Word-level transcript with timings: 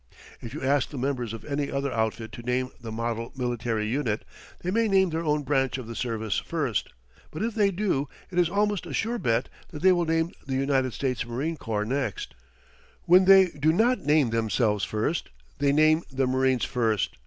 If 0.41 0.55
you 0.55 0.63
ask 0.63 0.89
the 0.89 0.97
members 0.97 1.31
of 1.31 1.45
any 1.45 1.69
other 1.69 1.93
outfit 1.93 2.31
to 2.31 2.41
name 2.41 2.71
the 2.81 2.91
model 2.91 3.31
military 3.37 3.85
unit, 3.87 4.25
they 4.63 4.71
may 4.71 4.87
name 4.87 5.11
their 5.11 5.23
own 5.23 5.43
branch 5.43 5.77
of 5.77 5.85
the 5.85 5.95
service 5.95 6.39
first; 6.39 6.89
but 7.29 7.43
if 7.43 7.53
they 7.53 7.69
do, 7.69 8.07
it 8.31 8.39
is 8.39 8.49
almost 8.49 8.87
a 8.87 8.95
sure 8.95 9.19
bet 9.19 9.47
that 9.67 9.83
they 9.83 9.91
will 9.91 10.05
name 10.05 10.31
the 10.47 10.55
United 10.55 10.93
States 10.93 11.23
Marine 11.23 11.55
Corps 11.55 11.85
next. 11.85 12.33
When 13.03 13.25
they 13.25 13.49
do 13.49 13.71
not 13.71 13.99
name 13.99 14.31
themselves 14.31 14.83
first, 14.83 15.29
they 15.59 15.71
name 15.71 16.01
the 16.11 16.25
marines 16.25 16.65
first. 16.65 17.17